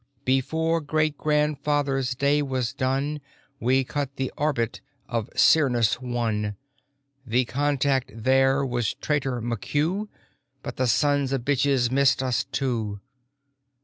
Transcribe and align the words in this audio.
Before 0.25 0.81
great 0.81 1.15
grandfather's 1.15 2.15
day 2.15 2.41
was 2.41 2.73
done 2.73 3.21
We 3.59 3.83
cut 3.83 4.15
the 4.15 4.33
orbit 4.35 4.81
of 5.07 5.29
Cyrnus 5.35 6.01
One. 6.01 6.55
The 7.23 7.45
contact 7.45 8.09
there 8.11 8.65
was 8.65 8.95
Trader 8.95 9.39
McCue, 9.43 10.07
But 10.63 10.77
the 10.77 10.87
sons 10.87 11.31
o' 11.33 11.37
bitches 11.37 11.91
missed 11.91 12.23
us 12.23 12.45
too. 12.45 12.99